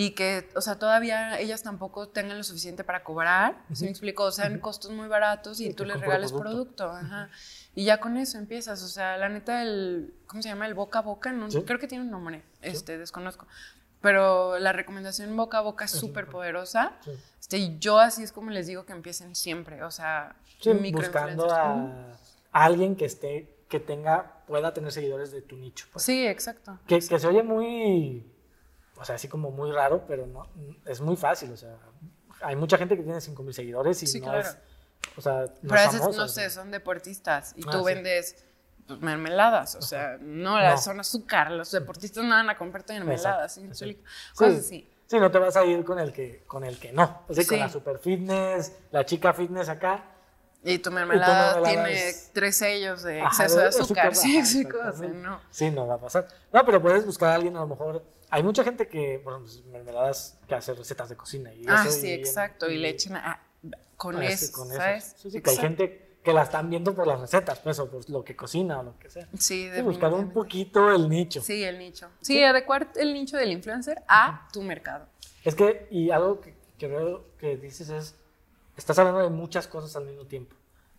Y 0.00 0.10
que, 0.12 0.48
o 0.54 0.60
sea, 0.60 0.78
todavía 0.78 1.40
ellas 1.40 1.64
tampoco 1.64 2.08
tengan 2.08 2.38
lo 2.38 2.44
suficiente 2.44 2.84
para 2.84 3.02
cobrar, 3.02 3.64
¿sí 3.72 3.82
me 3.84 3.90
explico? 3.90 4.22
O 4.22 4.30
sea, 4.30 4.46
en 4.46 4.60
costos 4.60 4.92
muy 4.92 5.08
baratos 5.08 5.60
y 5.60 5.66
Sí, 5.68 5.74
tú 5.74 5.84
les 5.84 5.98
regales 5.98 6.30
puro 6.30 6.44
producto, 6.50 6.88
ajá. 6.90 7.30
Y 7.74 7.84
ya 7.84 7.98
con 7.98 8.16
eso 8.16 8.38
empiezas, 8.38 8.82
o 8.84 8.86
sea, 8.88 9.16
la 9.16 9.28
neta, 9.28 9.60
el, 9.62 10.14
¿cómo 10.28 10.40
se 10.40 10.50
llama? 10.50 10.66
El 10.66 10.74
boca 10.74 11.00
a 11.00 11.02
boca, 11.02 11.32
no, 11.32 11.50
Sí. 11.50 11.62
creo 11.62 11.80
que 11.80 11.88
tiene 11.88 12.04
un 12.04 12.10
nombre, 12.12 12.44
este, 12.62 12.96
desconozco. 12.96 13.48
Pero 14.00 14.60
la 14.60 14.72
recomendación 14.72 15.36
boca 15.36 15.58
a 15.58 15.62
boca 15.62 15.86
es 15.86 15.90
súper 15.90 16.28
poderosa. 16.28 16.92
Sí. 17.04 17.10
Este, 17.40 17.58
y 17.58 17.78
yo 17.80 17.98
así 17.98 18.22
es 18.22 18.30
como 18.30 18.50
les 18.50 18.68
digo 18.68 18.84
que 18.86 18.92
empiecen 18.92 19.34
siempre, 19.34 19.82
o 19.82 19.90
sea, 19.90 20.36
Sí, 20.60 20.70
buscando 20.92 21.50
a, 21.52 21.72
a 22.52 22.64
alguien 22.64 22.94
que 22.94 23.04
esté, 23.06 23.52
que 23.68 23.80
tenga, 23.80 24.44
pueda 24.46 24.72
tener 24.72 24.92
seguidores 24.92 25.32
de 25.32 25.42
tu 25.42 25.56
nicho. 25.56 25.86
pues. 25.92 26.04
Sí, 26.04 26.24
exacto. 26.26 26.78
Que, 26.86 27.00
que 27.00 27.18
se 27.18 27.26
oye 27.26 27.42
muy, 27.42 28.24
o 29.00 29.04
sea, 29.04 29.14
así 29.16 29.28
como 29.28 29.50
muy 29.50 29.70
raro, 29.72 30.04
pero 30.06 30.26
no, 30.26 30.48
es 30.86 31.00
muy 31.00 31.16
fácil, 31.16 31.52
o 31.52 31.56
sea, 31.56 31.76
hay 32.42 32.56
mucha 32.56 32.76
gente 32.78 32.96
que 32.96 33.02
tiene 33.02 33.20
5000 33.20 33.54
seguidores 33.54 34.02
y 34.02 34.06
Sí, 34.06 34.20
no 34.20 34.26
claro. 34.26 34.40
es, 34.40 34.56
o 35.16 35.20
sea, 35.20 35.40
no 35.62 35.68
Pero 35.68 35.74
a 35.74 35.78
es 35.82 35.86
veces, 35.86 36.00
famoso, 36.00 36.18
no 36.18 36.24
o 36.24 36.28
sea. 36.28 36.48
sé, 36.48 36.54
son 36.54 36.70
deportistas 36.70 37.52
y 37.56 37.62
Ah, 37.66 37.70
tú 37.70 37.78
sí. 37.78 37.84
vendes 37.84 38.44
pues, 38.86 39.00
mermeladas, 39.00 39.74
o 39.74 39.82
sea, 39.82 40.16
no, 40.20 40.60
No. 40.60 40.78
son 40.78 40.98
azúcar, 41.00 41.50
los 41.50 41.70
deportistas 41.70 42.24
no 42.24 42.30
van 42.30 42.48
a 42.50 42.56
comprarte 42.56 42.94
mermeladas, 42.94 43.54
¿sí? 43.54 43.68
Sí. 43.72 44.02
Cosas 44.34 44.60
así. 44.60 44.90
Sí, 45.06 45.18
no 45.18 45.30
te 45.30 45.38
vas 45.38 45.56
a 45.56 45.64
ir 45.64 45.84
con 45.84 45.98
el 45.98 46.12
que, 46.12 46.44
con 46.46 46.64
el 46.64 46.78
que 46.78 46.92
no. 46.92 47.22
Así 47.28 47.42
Sí. 47.42 47.48
con 47.48 47.58
la 47.60 47.68
super 47.70 47.98
fitness, 47.98 48.72
la 48.90 49.04
chica 49.06 49.32
fitness 49.32 49.68
acá. 49.68 50.04
Y 50.62 50.78
tu 50.78 50.90
mermelada, 50.90 51.54
mermelada 51.60 51.68
tiene 51.84 52.08
es- 52.08 52.30
tres 52.32 52.56
sellos 52.56 53.02
de 53.04 53.20
Ajá, 53.20 53.28
exceso 53.44 53.56
de 53.58 53.62
de 53.62 53.68
azúcar, 53.68 54.06
azúcar, 54.08 54.14
¿sí? 54.14 54.36
ajá? 54.38 54.42
O 54.42 54.44
sea, 54.46 54.60
exactamente. 54.90 55.18
no. 55.18 55.40
Sí, 55.50 55.70
no 55.70 55.86
va 55.86 55.94
a 55.94 55.98
pasar. 55.98 56.28
No, 56.52 56.64
pero 56.64 56.82
puedes 56.82 57.06
buscar 57.06 57.30
a 57.30 57.34
alguien 57.36 57.56
a 57.56 57.60
lo 57.60 57.68
mejor. 57.68 58.04
Hay 58.30 58.42
mucha 58.42 58.62
gente 58.64 58.88
que, 58.88 59.18
bueno, 59.18 59.40
pues, 59.40 59.64
mermeladas 59.66 60.38
que 60.46 60.54
hace 60.54 60.74
recetas 60.74 61.08
de 61.08 61.16
cocina. 61.16 61.52
Y 61.54 61.64
Ah, 61.66 61.82
eso, 61.86 61.92
sí, 61.92 62.08
y- 62.08 62.12
exacto, 62.14 62.70
y 62.70 62.78
le 62.78 62.90
echen 62.90 63.16
a- 63.16 63.40
con 63.96 64.16
Ah, 64.16 64.26
eso, 64.26 64.52
con 64.52 64.68
eso. 64.68 64.76
¿sabes? 64.76 65.14
Sí, 65.16 65.30
sí, 65.30 65.40
que 65.40 65.50
hay 65.50 65.56
gente 65.56 66.18
que 66.22 66.32
la 66.32 66.42
están 66.42 66.68
viendo 66.68 66.94
por 66.94 67.06
las 67.06 67.20
recetas, 67.20 67.58
pues, 67.60 67.78
o 67.78 67.90
por 67.90 68.08
lo 68.10 68.22
que 68.24 68.36
cocina 68.36 68.80
o 68.80 68.82
lo 68.82 68.98
que 68.98 69.08
sea. 69.08 69.28
Sí, 69.38 69.70
Sí, 69.74 69.80
buscar 69.82 70.12
un 70.12 70.30
poquito 70.32 70.90
el 70.92 71.08
nicho. 71.08 71.40
Sí, 71.40 71.64
el 71.64 71.78
nicho. 71.78 72.10
Sí, 72.20 72.42
adecuar 72.44 72.92
el 72.96 73.14
nicho 73.14 73.36
del 73.36 73.50
influencer 73.50 74.02
a 74.08 74.46
tu 74.52 74.62
mercado. 74.62 75.06
Es 75.44 75.54
que, 75.54 75.88
y 75.90 76.10
algo 76.10 76.40
que, 76.40 76.54
que 76.76 76.86
veo 76.86 77.24
que 77.38 77.56
dices 77.56 77.88
es, 77.88 78.14
estás 78.76 78.98
hablando 78.98 79.20
de 79.20 79.30
muchas 79.30 79.66
cosas 79.66 79.96
al 79.96 80.04
mismo 80.04 80.26
tiempo. 80.26 80.54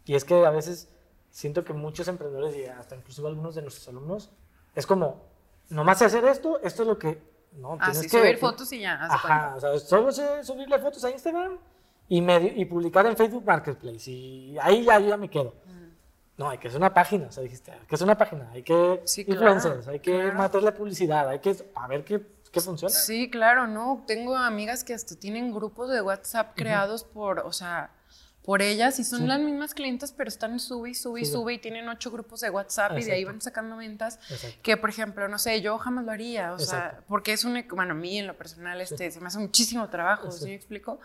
Y 0.06 0.16
es 0.16 0.26
que 0.26 0.46
a 0.46 0.50
veces 0.50 0.90
siento 1.30 1.64
que 1.64 1.74
muchos 1.74 2.08
emprendedores 2.08 2.56
y 2.56 2.66
hasta 2.66 2.96
incluso 2.96 3.26
algunos 3.28 3.54
de 3.56 3.62
nuestros 3.62 3.88
alumnos, 3.88 4.32
es 4.76 4.88
como, 4.88 5.24
nomás 5.70 6.02
hacer 6.02 6.26
esto, 6.26 6.60
esto 6.62 6.82
es 6.84 6.88
lo 6.88 6.98
que, 6.98 7.22
no, 7.54 7.74
Ah, 7.80 7.86
tienes 7.92 7.98
sí, 8.00 8.10
que... 8.10 8.20
subir 8.20 8.38
fotos 8.38 8.72
y 8.74 8.80
ya, 8.82 8.94
Ajá, 9.06 9.54
o 9.56 9.60
sea, 9.60 9.80
solo 9.80 10.12
sé 10.12 10.44
subirle 10.44 10.78
fotos 10.80 11.04
a 11.06 11.12
Instagram 11.12 11.58
y, 12.08 12.22
medio- 12.22 12.54
y 12.56 12.66
publicar 12.66 13.06
en 13.06 13.16
Facebook 13.18 13.44
Marketplace 13.46 14.10
y 14.12 14.58
ahí 14.62 14.84
ya, 14.84 15.00
ya 15.00 15.18
me 15.18 15.30
quedo. 15.30 15.54
Mm. 15.66 15.80
No, 16.38 16.50
hay 16.50 16.58
que 16.58 16.68
hacer 16.70 16.80
una 16.80 16.94
página, 16.94 17.28
o 17.28 17.32
sea, 17.32 17.44
dijiste, 17.44 17.72
hay 17.72 17.86
que 17.86 17.96
hacer 17.96 18.06
una 18.06 18.18
página, 18.18 18.50
hay 18.52 18.64
que 18.64 19.02
Sí, 19.06 19.26
claro, 19.26 19.42
influencers, 19.42 19.88
hay 19.90 20.00
que 20.00 20.12
claro. 20.18 20.40
meterle 20.40 20.72
publicidad, 20.72 21.28
hay 21.28 21.40
que, 21.40 21.56
a 21.76 21.88
ver 21.88 22.04
qué, 22.06 22.26
qué 22.52 22.62
funciona. 22.62 22.94
Sí, 22.94 23.30
claro, 23.30 23.68
no. 23.68 24.04
Tengo 24.08 24.36
amigas 24.38 24.84
que 24.84 24.94
hasta 24.94 25.16
tienen 25.16 25.54
grupos 25.54 25.90
de 25.90 26.02
WhatsApp 26.02 26.54
creados 26.56 27.04
por, 27.04 27.40
o 27.40 27.52
sea, 27.52 27.92
por 28.50 28.64
ellas 28.64 28.98
y 28.98 29.04
son 29.04 29.20
Sí. 29.20 29.28
las 29.28 29.40
mismas 29.40 29.76
clientes, 29.76 30.12
pero 30.12 30.28
están 30.28 30.60
sube 30.60 30.90
y 30.90 30.96
sube 30.96 31.22
y 31.22 31.26
Sí. 31.26 31.34
sube 31.34 31.54
y 31.54 31.58
tienen 31.60 31.88
ocho 31.88 32.10
grupos 32.10 32.40
de 32.42 32.50
WhatsApp 32.50 32.94
y 32.98 33.04
de 33.04 33.12
ahí 33.12 33.20
Exacto. 33.20 33.32
van 33.36 33.42
sacando 33.42 33.78
ventas. 33.78 34.18
Exacto. 34.28 34.58
Que, 34.64 34.76
por 34.76 34.90
ejemplo, 34.90 35.28
no 35.28 35.38
sé, 35.38 35.62
yo 35.62 35.78
jamás 35.78 36.04
lo 36.06 36.12
haría, 36.12 36.54
o 36.54 36.58
sea, 36.58 36.80
Exacto. 36.80 37.04
porque 37.08 37.34
es 37.34 37.44
un, 37.44 37.64
bueno, 37.70 37.92
a 37.92 37.96
mí 37.96 38.18
en 38.18 38.26
lo 38.26 38.36
personal 38.36 38.82
este, 38.82 39.12
se 39.12 39.20
me 39.20 39.28
hace 39.28 39.38
muchísimo 39.38 39.88
trabajo, 39.90 40.32
Sí. 40.32 40.40
¿sí 40.40 40.46
me 40.46 40.56
explico? 40.56 41.00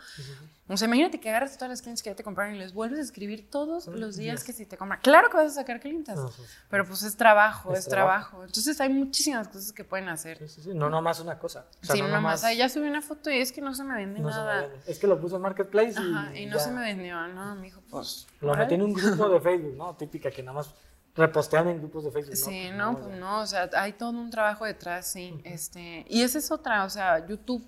O 0.66 0.78
sea, 0.78 0.86
imagínate 0.86 1.20
que 1.20 1.28
agarras 1.28 1.54
todas 1.58 1.68
las 1.68 1.82
clientes 1.82 2.02
que 2.02 2.08
ya 2.08 2.16
te 2.16 2.24
compraron 2.24 2.54
y 2.54 2.58
les 2.58 2.72
vuelves 2.72 2.98
a 2.98 3.02
escribir 3.02 3.50
todos 3.50 3.86
los 3.86 4.16
días 4.16 4.42
que 4.44 4.54
si 4.54 4.64
te 4.64 4.78
compran. 4.78 4.98
Claro 5.02 5.28
que 5.28 5.36
vas 5.36 5.52
a 5.52 5.54
sacar 5.56 5.78
clientes, 5.78 6.16
No, 6.16 6.28
sí, 6.28 6.42
sí. 6.42 6.48
pero 6.70 6.86
pues 6.86 7.02
es 7.02 7.16
trabajo, 7.18 7.74
Es 7.74 7.80
es, 7.80 7.88
trabajo. 7.88 8.28
trabajo. 8.30 8.44
Entonces 8.46 8.80
hay 8.80 8.88
muchísimas 8.88 9.48
cosas 9.48 9.72
que 9.74 9.84
pueden 9.84 10.08
hacer. 10.08 10.38
Sí, 10.38 10.48
sí, 10.48 10.62
sí, 10.62 10.70
No 10.74 10.88
nomás 10.88 11.20
una 11.20 11.38
cosa. 11.38 11.66
O 11.82 11.84
sea, 11.84 11.94
Sí, 11.96 12.00
no 12.00 12.08
no 12.08 12.14
nomás, 12.14 12.44
"Ay, 12.44 12.56
ya 12.56 12.70
subí 12.70 12.88
una 12.88 13.02
foto 13.02 13.30
y 13.30 13.38
es 13.40 13.52
que 13.52 13.60
no 13.60 13.74
se 13.74 13.84
me 13.84 13.94
vende 13.94 14.20
no 14.20 14.28
me 14.28 14.34
nada. 14.34 14.60
vende. 14.62 14.78
Es 14.86 14.98
que 14.98 15.06
lo 15.06 15.20
puso 15.20 15.36
en 15.36 15.42
Marketplace 15.42 16.00
y, 16.00 16.14
Ajá, 16.14 16.34
y 16.34 16.46
no 16.46 16.56
ya 16.56 16.64
se 16.64 16.70
me 16.70 16.80
vendió, 16.80 17.26
no, 17.28 17.54
mijo, 17.56 17.82
pues. 17.90 18.26
Lo 18.40 18.54
metí 18.54 18.72
en 18.74 18.82
un 18.82 18.94
grupo 18.94 19.28
de 19.28 19.40
Facebook, 19.42 19.76
¿no? 19.76 19.94
Típica 19.96 20.30
que 20.30 20.42
nada 20.42 20.54
más 20.56 20.74
repostean 21.14 21.68
en 21.68 21.78
grupos 21.78 22.04
de 22.04 22.10
Facebook. 22.10 22.36
Sí, 22.36 22.70
no, 22.72 22.98
pues 22.98 23.16
no, 23.18 23.40
o 23.40 23.46
sea, 23.46 23.68
hay 23.76 23.92
todo 23.92 24.10
un 24.10 24.30
trabajo 24.30 24.64
detrás, 24.64 25.06
sí. 25.06 25.38
este, 25.44 26.04
y 26.08 26.22
esa 26.22 26.38
es 26.38 26.50
otra, 26.50 26.84
o 26.84 26.90
sea, 26.90 27.24
YouTube, 27.26 27.64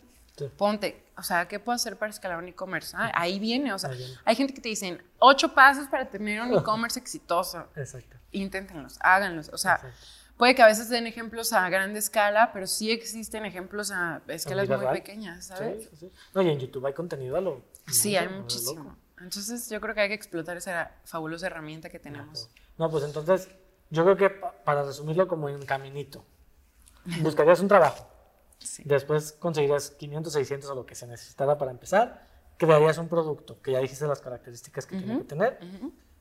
ponte, 0.56 1.04
o 1.16 1.22
sea, 1.22 1.48
¿qué 1.48 1.58
puedo 1.58 1.76
hacer 1.76 1.96
para 1.96 2.10
escalar 2.10 2.38
un 2.38 2.48
e-commerce? 2.48 2.96
Ah, 2.96 3.10
ahí 3.14 3.38
viene, 3.38 3.72
o 3.72 3.78
sea, 3.78 3.90
hay 4.24 4.34
gente 4.34 4.52
que 4.52 4.60
te 4.60 4.68
dicen, 4.68 5.02
ocho 5.18 5.54
pasos 5.54 5.88
para 5.88 6.08
tener 6.08 6.40
un 6.42 6.52
e-commerce 6.58 6.98
exitoso. 6.98 7.66
Exacto. 7.74 8.16
Inténtenlos, 8.32 8.98
háganlos, 9.00 9.48
o 9.48 9.58
sea, 9.58 9.80
puede 10.36 10.54
que 10.54 10.62
a 10.62 10.66
veces 10.66 10.88
den 10.88 11.06
ejemplos 11.06 11.52
a 11.52 11.68
grande 11.70 11.98
escala, 11.98 12.52
pero 12.52 12.66
sí 12.66 12.90
existen 12.90 13.46
ejemplos 13.46 13.90
a 13.90 14.20
escalas 14.28 14.68
muy 14.68 14.86
pequeñas, 14.88 15.46
¿sabes? 15.46 15.88
Sí, 15.90 15.96
sí. 15.96 16.12
No, 16.34 16.42
y 16.42 16.50
en 16.50 16.58
YouTube 16.58 16.86
hay 16.86 16.92
contenido 16.92 17.36
a 17.36 17.40
lo... 17.40 17.62
Sí, 17.90 18.16
hay 18.16 18.28
muchísimo. 18.28 18.96
Entonces 19.18 19.70
yo 19.70 19.80
creo 19.80 19.94
que 19.94 20.02
hay 20.02 20.08
que 20.08 20.14
explotar 20.14 20.56
esa 20.56 20.92
fabulosa 21.04 21.46
herramienta 21.46 21.88
que 21.88 21.98
tenemos. 21.98 22.50
No, 22.76 22.90
pues 22.90 23.04
entonces 23.04 23.48
yo 23.90 24.04
creo 24.04 24.16
que 24.16 24.30
para 24.30 24.82
resumirlo 24.82 25.26
como 25.26 25.48
en 25.48 25.64
caminito, 25.64 26.24
buscarías 27.22 27.60
un 27.60 27.68
trabajo, 27.68 28.06
después 28.84 29.32
conseguirías 29.32 29.90
500, 29.90 30.32
600 30.32 30.70
o 30.70 30.74
lo 30.74 30.86
que 30.86 30.94
se 30.94 31.06
necesitara 31.06 31.58
para 31.58 31.70
empezar, 31.70 32.26
crearías 32.56 32.98
un 32.98 33.08
producto, 33.08 33.60
que 33.62 33.72
ya 33.72 33.80
dijiste 33.80 34.06
las 34.06 34.20
características 34.20 34.86
que 34.86 34.96
tiene 34.98 35.18
que 35.18 35.24
tener, 35.24 35.58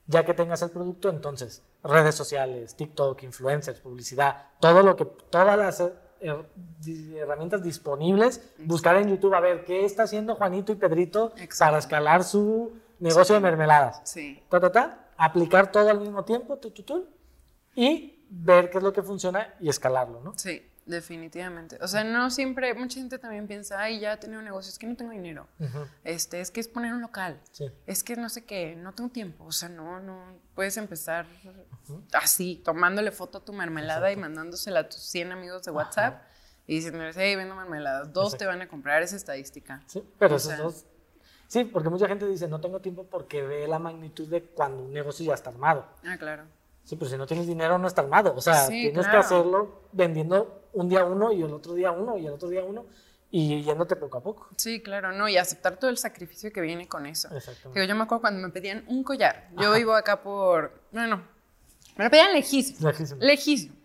ya 0.08 0.26
que 0.26 0.34
tengas 0.34 0.62
el 0.62 0.70
producto, 0.70 1.10
entonces 1.10 1.64
redes 1.84 2.16
sociales, 2.16 2.76
TikTok, 2.76 3.24
influencers, 3.24 3.80
publicidad, 3.80 4.50
todo 4.60 4.84
lo 4.84 4.96
que, 4.96 5.06
todas 5.06 5.58
las 5.58 5.80
eh, 5.80 7.16
herramientas 7.16 7.64
disponibles, 7.64 8.42
buscar 8.60 8.98
en 8.98 9.10
YouTube 9.10 9.34
a 9.34 9.40
ver 9.40 9.64
qué 9.64 9.86
está 9.86 10.04
haciendo 10.04 10.36
Juanito 10.36 10.72
y 10.72 10.76
Pedrito 10.76 11.34
para 11.58 11.78
escalar 11.78 12.24
su 12.24 12.74
negocio 13.00 13.36
de 13.36 13.42
mermeladas. 13.42 14.02
Sí. 14.04 14.44
Ta, 14.50 14.60
ta, 14.60 14.72
ta, 14.72 15.10
aplicar 15.18 15.72
todo 15.72 15.90
al 15.90 16.00
mismo 16.00 16.24
tiempo, 16.24 16.58
tu, 16.58 16.72
tu, 16.72 16.84
tu, 16.84 17.08
y 17.76 18.26
ver 18.30 18.70
qué 18.70 18.78
es 18.78 18.84
lo 18.84 18.94
que 18.94 19.04
funciona 19.04 19.54
y 19.60 19.70
escalarlo, 19.70 20.22
¿no? 20.22 20.34
Sí, 20.38 20.70
definitivamente. 20.86 21.78
O 21.82 21.88
sea, 21.88 22.04
no 22.04 22.30
siempre, 22.30 22.74
mucha 22.74 23.00
gente 23.00 23.18
también 23.20 23.48
piensa, 23.48 23.80
ay, 23.80 24.00
ya 24.00 24.14
he 24.14 24.18
tenido 24.18 24.40
un 24.40 24.46
negocio, 24.46 24.70
es 24.70 24.80
que 24.80 24.88
no 24.88 24.96
tengo 24.96 25.12
dinero. 25.12 25.48
este, 26.04 26.42
es 26.42 26.52
que 26.52 26.60
es 26.60 26.68
poner 26.68 26.94
un 26.94 27.02
local. 27.02 27.40
Sí. 27.52 27.72
Es 27.86 28.04
que 28.04 28.16
no 28.16 28.30
sé 28.30 28.46
qué, 28.46 28.76
no 28.76 28.94
tengo 28.94 29.10
tiempo. 29.10 29.46
O 29.46 29.52
sea, 29.52 29.70
no, 29.70 30.00
no, 30.00 30.40
puedes 30.54 30.78
empezar 30.78 31.26
así, 32.14 32.62
tomándole 32.64 33.12
foto 33.12 33.40
a 33.40 33.46
tu 33.46 33.54
mermelada 33.54 34.12
y 34.12 34.16
mandándosela 34.16 34.82
a 34.82 34.90
tus 34.90 35.02
100 35.02 35.32
amigos 35.32 35.64
de 35.64 35.72
WhatsApp. 35.72 36.24
Y 36.68 36.78
diciendo, 36.78 37.04
hey, 37.16 37.36
vendo 37.36 37.56
mermelada, 37.56 38.06
dos 38.06 38.38
te 38.38 38.46
van 38.46 38.62
a 38.62 38.68
comprar, 38.68 39.04
esa 39.04 39.16
estadística. 39.16 39.84
Sí, 39.86 40.04
pero 40.18 40.38
esos 40.38 40.58
dos 40.58 40.86
Sí, 41.48 41.64
porque 41.64 41.90
mucha 41.90 42.08
gente 42.08 42.28
dice, 42.28 42.48
no 42.48 42.60
tengo 42.60 42.80
tiempo 42.80 43.06
porque 43.06 43.42
ve 43.44 43.68
la 43.68 43.80
magnitud 43.80 44.28
de 44.28 44.42
cuando 44.44 44.84
un 44.84 44.94
negocio 44.94 45.26
ya 45.26 45.34
está 45.34 45.52
armado. 45.52 45.86
Ah, 46.04 46.18
claro. 46.18 46.44
Sí, 46.84 46.96
pero 46.96 47.10
si 47.10 47.18
no 47.18 47.26
tienes 47.26 47.48
dinero 47.48 47.78
no 47.78 47.88
está 47.88 48.02
armado. 48.02 48.34
O 48.36 48.42
sea, 48.42 48.68
tienes 48.68 49.08
que 49.08 49.18
hacerlo 49.18 49.82
vendiendo 49.92 50.65
un 50.76 50.90
día 50.90 51.04
uno 51.04 51.32
y 51.32 51.42
el 51.42 51.52
otro 51.52 51.74
día 51.74 51.92
uno 51.92 52.18
y 52.18 52.28
el 52.28 52.34
otro 52.34 52.50
día 52.50 52.64
uno 52.64 52.86
y 53.32 53.64
yéndote 53.64 53.96
poco 53.96 54.18
a 54.18 54.24
poco. 54.24 54.50
Sí, 54.56 54.82
claro, 54.82 55.12
no, 55.12 55.28
y 55.28 55.38
aceptar 55.38 55.78
todo 55.78 55.90
el 55.90 55.98
sacrificio 55.98 56.54
que 56.54 56.62
viene 56.62 56.88
con 56.88 57.06
eso. 57.06 57.28
Exactamente. 57.36 57.88
yo 57.88 57.96
me 57.96 58.04
acuerdo 58.04 58.22
cuando 58.22 58.42
me 58.42 58.54
pedían 58.54 58.84
un 58.88 59.04
collar. 59.04 59.50
Yo 59.60 59.74
vivo 59.74 59.94
acá 59.94 60.22
por, 60.22 60.72
bueno, 60.92 61.22
me 61.98 62.06
lo 62.06 62.12
pedían 62.12 62.34
lejísimo. 62.34 62.88
Lejísimo. 62.88 63.22
Lejísimo. 63.22 63.76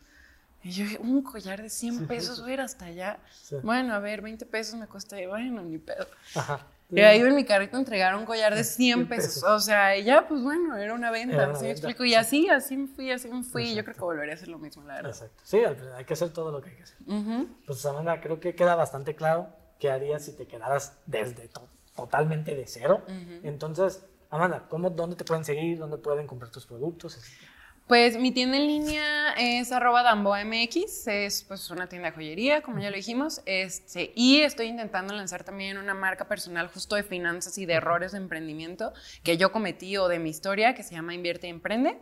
Y 0.62 0.73
yo 0.73 0.85
dije, 0.85 0.99
un 0.99 1.23
collar 1.23 1.62
de 1.62 1.70
100 1.70 2.06
pesos, 2.06 2.42
voy 2.42 2.50
a 2.50 2.54
ir 2.54 2.61
hasta 2.61 2.85
allá. 2.85 3.18
Bueno, 3.62 3.94
a 3.94 3.99
ver, 3.99 4.20
20 4.20 4.44
pesos 4.47 4.75
me 4.75 4.87
cuesta, 4.87 5.16
bueno, 5.26 5.62
ni 5.62 5.78
pedo. 5.78 6.06
Ajá. 6.35 6.66
Y 6.92 7.00
ahí 7.00 7.20
en 7.20 7.35
mi 7.35 7.44
carrito 7.44 7.76
entregaron 7.76 8.20
un 8.20 8.26
collar 8.26 8.54
de 8.54 8.64
100 8.64 9.09
pesos. 9.09 9.42
O 9.44 9.61
sea, 9.61 9.97
ya, 9.99 10.26
pues 10.26 10.42
bueno, 10.42 10.76
era 10.76 10.94
una 10.94 11.11
venta. 11.11 11.54
¿sí 11.54 11.64
me 11.64 11.70
explico? 11.70 12.04
Y 12.04 12.14
así, 12.14 12.49
así 12.49 12.76
me 12.76 12.88
fui, 12.88 13.11
así 13.11 13.28
me 13.28 13.42
fui. 13.42 13.75
Yo 13.75 13.85
creo 13.85 13.94
que 13.94 14.00
volvería 14.00 14.35
a 14.35 14.37
hacer 14.37 14.49
lo 14.49 14.59
mismo, 14.59 14.82
la 14.85 14.94
verdad. 14.94 15.11
Exacto. 15.11 15.42
Sí, 15.44 15.59
hay 15.59 16.04
que 16.04 16.12
hacer 16.14 16.32
todo 16.32 16.50
lo 16.50 16.61
que 16.61 16.70
hay 16.70 16.76
que 16.76 16.82
hacer. 16.82 16.99
Pues 17.66 17.85
Amanda, 17.87 18.20
creo 18.20 18.40
que 18.40 18.54
queda 18.54 18.75
bastante 18.75 19.14
claro 19.14 19.49
qué 19.78 19.90
harías 19.90 20.25
si 20.25 20.32
te 20.37 20.47
quedaras 20.47 20.99
desde 21.06 21.50
totalmente 21.97 22.54
de 22.54 22.66
cero. 22.66 23.02
Entonces, 23.42 24.04
Amanda, 24.30 24.66
¿cómo, 24.68 24.90
¿dónde 24.90 25.16
te 25.16 25.25
pueden 25.25 25.44
seguir? 25.44 25.78
¿Dónde 25.78 25.99
pueden 25.99 26.26
comprar 26.26 26.50
tus 26.50 26.66
productos? 26.66 27.18
Pues 27.90 28.16
mi 28.16 28.30
tienda 28.30 28.56
en 28.56 28.68
línea 28.68 29.32
es 29.37 29.73
arroba 29.73 30.04
damboamx, 30.04 31.09
es 31.09 31.42
pues 31.42 31.68
una 31.70 31.88
tienda 31.88 32.11
de 32.11 32.14
joyería, 32.14 32.62
como 32.62 32.78
ya 32.78 32.88
lo 32.88 32.94
dijimos, 32.94 33.42
este, 33.47 34.12
y 34.14 34.42
estoy 34.42 34.66
intentando 34.68 35.12
lanzar 35.12 35.42
también 35.42 35.76
una 35.76 35.92
marca 35.92 36.28
personal 36.28 36.68
justo 36.68 36.94
de 36.94 37.02
finanzas 37.02 37.59
y 37.59 37.66
de 37.66 37.73
errores 37.73 38.12
de 38.12 38.18
emprendimiento 38.18 38.92
que 39.25 39.38
yo 39.38 39.50
cometí 39.50 39.97
o 39.97 40.06
de 40.06 40.20
mi 40.20 40.30
historia, 40.30 40.73
que 40.76 40.85
se 40.85 40.94
llama 40.94 41.14
Invierte 41.14 41.49
y 41.49 41.50
Emprende. 41.50 41.99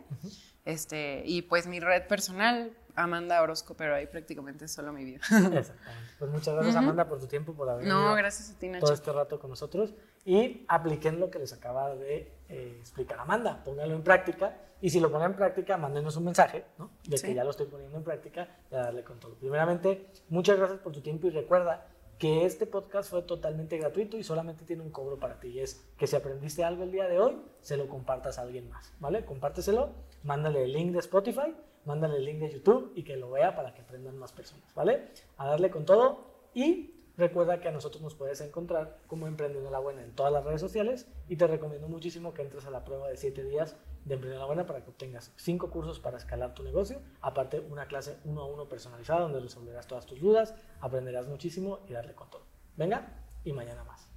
Este, 0.63 1.23
y 1.25 1.41
pues 1.41 1.65
mi 1.65 1.79
red 1.79 2.05
personal, 2.05 2.71
Amanda 2.93 3.41
Orozco, 3.41 3.75
pero 3.75 3.95
ahí 3.95 4.05
prácticamente 4.05 4.65
es 4.65 4.71
solo 4.71 4.93
mi 4.93 5.03
vida. 5.03 5.21
Exactamente. 5.21 5.71
Pues 6.19 6.29
muchas 6.29 6.53
gracias, 6.53 6.75
Amanda, 6.75 7.07
por 7.07 7.17
tu 7.17 7.27
tiempo, 7.27 7.53
por 7.53 7.69
haber 7.69 7.87
no, 7.87 8.13
gracias 8.13 8.51
a 8.51 8.59
ti, 8.59 8.69
todo 8.77 8.93
este 8.93 9.11
rato 9.13 9.39
con 9.39 9.49
nosotros. 9.49 9.93
Y 10.25 10.65
apliquen 10.67 11.17
lo 11.17 11.31
que 11.31 11.39
les 11.39 11.53
acaba 11.53 11.95
de 11.95 12.29
eh, 12.49 12.77
explicar 12.77 13.19
Amanda. 13.19 13.63
Pónganlo 13.63 13.95
en 13.95 14.03
práctica. 14.03 14.57
Y 14.81 14.89
si 14.89 14.99
lo 14.99 15.09
ponen 15.09 15.31
en 15.31 15.37
práctica, 15.37 15.77
mándenos 15.77 16.17
un 16.17 16.25
mensaje, 16.25 16.65
¿no? 16.77 16.89
De 17.05 17.17
que 17.17 17.33
ya 17.33 17.43
lo 17.45 17.51
estoy 17.51 17.67
poniendo 17.67 17.97
en 17.97 18.03
práctica 18.03 18.49
y 18.69 18.75
a 18.75 18.79
darle 18.79 19.03
control. 19.03 19.35
Primeramente, 19.39 20.07
muchas 20.27 20.57
gracias 20.57 20.79
por 20.79 20.91
tu 20.91 21.01
tiempo 21.01 21.27
y 21.27 21.29
recuerda 21.29 21.87
que 22.19 22.45
este 22.45 22.67
podcast 22.67 23.09
fue 23.09 23.21
totalmente 23.21 23.77
gratuito 23.77 24.17
y 24.17 24.23
solamente 24.23 24.65
tiene 24.65 24.83
un 24.83 24.91
cobro 24.91 25.17
para 25.17 25.39
ti. 25.39 25.47
Y 25.47 25.61
es 25.61 25.89
que 25.97 26.05
si 26.05 26.17
aprendiste 26.17 26.63
algo 26.63 26.83
el 26.83 26.91
día 26.91 27.07
de 27.07 27.17
hoy, 27.17 27.41
se 27.61 27.77
lo 27.77 27.87
compartas 27.87 28.37
a 28.37 28.41
alguien 28.43 28.69
más, 28.69 28.93
¿vale? 28.99 29.25
Compárteselo, 29.25 29.89
mándale 30.23 30.65
el 30.65 30.73
link 30.73 30.91
de 30.91 30.99
Spotify, 30.99 31.55
mándale 31.85 32.17
el 32.17 32.25
link 32.25 32.39
de 32.39 32.51
YouTube 32.51 32.91
y 32.93 33.03
que 33.03 33.15
lo 33.15 33.31
vea 33.31 33.55
para 33.55 33.73
que 33.73 33.81
aprendan 33.81 34.17
más 34.17 34.33
personas, 34.33 34.71
¿vale? 34.75 35.07
A 35.37 35.47
darle 35.47 35.71
con 35.71 35.85
todo 35.85 36.25
y 36.53 36.93
Recuerda 37.19 37.59
que 37.59 37.67
a 37.67 37.71
nosotros 37.71 38.01
nos 38.01 38.15
puedes 38.15 38.39
encontrar 38.39 38.97
como 39.07 39.27
Emprendiendo 39.27 39.69
la 39.69 39.79
Buena 39.79 40.01
en 40.01 40.15
todas 40.15 40.31
las 40.31 40.45
redes 40.45 40.61
sociales 40.61 41.05
y 41.27 41.35
te 41.35 41.47
recomiendo 41.47 41.89
muchísimo 41.89 42.33
que 42.33 42.43
entres 42.43 42.65
a 42.65 42.69
la 42.69 42.85
prueba 42.85 43.09
de 43.09 43.17
7 43.17 43.43
días 43.43 43.75
de 44.09 44.15
Emprendiendo 44.15 44.41
la 44.41 44.47
Buena 44.47 44.65
para 44.65 44.83
que 44.83 44.89
obtengas 44.89 45.31
5 45.37 45.69
cursos 45.69 45.99
para 45.99 46.17
escalar 46.17 46.55
tu 46.55 46.63
negocio, 46.63 46.99
aparte 47.21 47.59
una 47.59 47.85
clase 47.85 48.17
uno 48.25 48.41
a 48.41 48.45
uno 48.47 48.67
personalizada 48.67 49.21
donde 49.21 49.39
resolverás 49.39 49.87
todas 49.87 50.07
tus 50.07 50.19
dudas, 50.19 50.55
aprenderás 50.81 51.27
muchísimo 51.27 51.79
y 51.87 51.93
darle 51.93 52.15
con 52.15 52.29
todo. 52.29 52.43
Venga, 52.75 53.07
y 53.43 53.53
mañana 53.53 53.83
más. 53.83 54.08